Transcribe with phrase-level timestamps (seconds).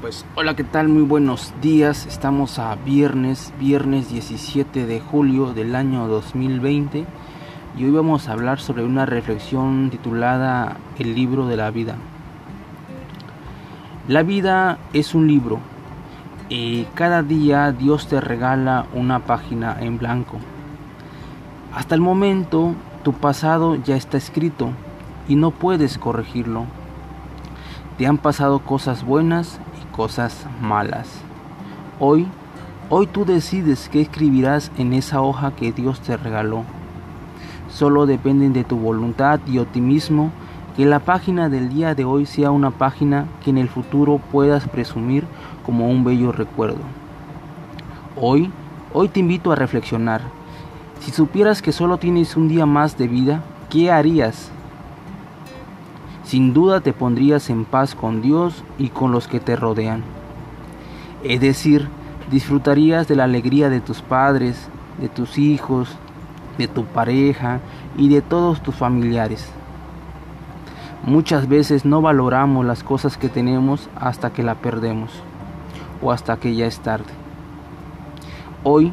[0.00, 0.88] Pues hola, ¿qué tal?
[0.88, 2.06] Muy buenos días.
[2.06, 7.04] Estamos a viernes, viernes 17 de julio del año 2020
[7.76, 11.96] y hoy vamos a hablar sobre una reflexión titulada El libro de la vida.
[14.08, 15.58] La vida es un libro
[16.48, 20.38] y cada día Dios te regala una página en blanco.
[21.74, 22.74] Hasta el momento
[23.04, 24.70] tu pasado ya está escrito
[25.28, 26.64] y no puedes corregirlo.
[27.98, 31.08] Te han pasado cosas buenas cosas malas.
[31.98, 32.26] Hoy,
[32.88, 36.64] hoy tú decides qué escribirás en esa hoja que Dios te regaló.
[37.68, 40.30] Solo dependen de tu voluntad y optimismo
[40.76, 44.68] que la página del día de hoy sea una página que en el futuro puedas
[44.68, 45.24] presumir
[45.64, 46.80] como un bello recuerdo.
[48.16, 48.50] Hoy,
[48.92, 50.22] hoy te invito a reflexionar.
[51.00, 54.50] Si supieras que solo tienes un día más de vida, ¿qué harías?
[56.30, 60.04] Sin duda te pondrías en paz con Dios y con los que te rodean.
[61.24, 61.88] Es decir,
[62.30, 64.68] disfrutarías de la alegría de tus padres,
[65.00, 65.96] de tus hijos,
[66.56, 67.58] de tu pareja
[67.96, 69.50] y de todos tus familiares.
[71.04, 75.10] Muchas veces no valoramos las cosas que tenemos hasta que la perdemos
[76.00, 77.10] o hasta que ya es tarde.
[78.62, 78.92] Hoy,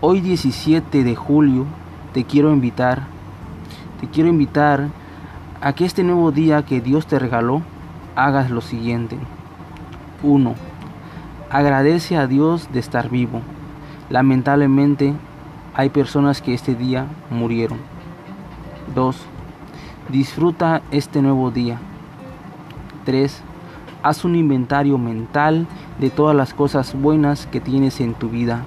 [0.00, 1.66] hoy 17 de julio,
[2.12, 3.06] te quiero invitar,
[4.00, 4.88] te quiero invitar
[5.60, 7.62] a que este nuevo día que Dios te regaló
[8.14, 9.18] hagas lo siguiente.
[10.22, 10.54] 1.
[11.50, 13.40] Agradece a Dios de estar vivo.
[14.08, 15.14] Lamentablemente
[15.74, 17.78] hay personas que este día murieron.
[18.94, 19.16] 2.
[20.10, 21.78] Disfruta este nuevo día.
[23.04, 23.42] 3.
[24.02, 25.66] Haz un inventario mental
[25.98, 28.62] de todas las cosas buenas que tienes en tu vida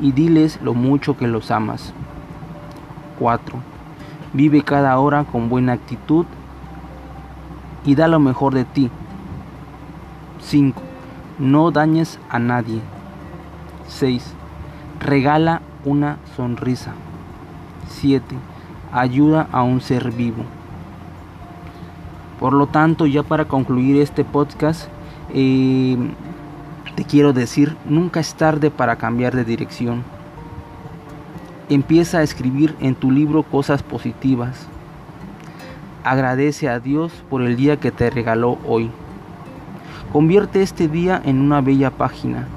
[0.00, 1.92] y diles lo mucho que los amas.
[3.18, 3.79] 4
[4.32, 6.24] Vive cada hora con buena actitud
[7.84, 8.90] y da lo mejor de ti.
[10.40, 10.80] 5.
[11.38, 12.80] No dañes a nadie.
[13.88, 14.34] 6.
[15.00, 16.92] Regala una sonrisa.
[17.88, 18.36] 7.
[18.92, 20.44] Ayuda a un ser vivo.
[22.38, 24.88] Por lo tanto, ya para concluir este podcast,
[25.34, 25.96] eh,
[26.94, 30.04] te quiero decir, nunca es tarde para cambiar de dirección.
[31.70, 34.66] Empieza a escribir en tu libro cosas positivas.
[36.02, 38.90] Agradece a Dios por el día que te regaló hoy.
[40.12, 42.48] Convierte este día en una bella página.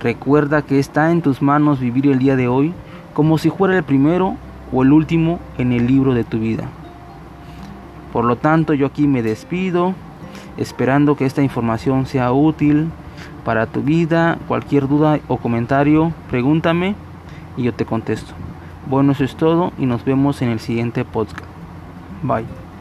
[0.00, 2.74] Recuerda que está en tus manos vivir el día de hoy
[3.14, 4.34] como si fuera el primero
[4.72, 6.64] o el último en el libro de tu vida.
[8.12, 9.94] Por lo tanto, yo aquí me despido,
[10.56, 12.88] esperando que esta información sea útil
[13.44, 14.38] para tu vida.
[14.48, 16.96] Cualquier duda o comentario, pregúntame
[17.56, 18.32] y yo te contesto.
[18.86, 21.44] Bueno, eso es todo y nos vemos en el siguiente podcast.
[22.22, 22.71] Bye.